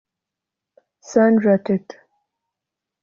[1.09, 1.97] Sandra Teta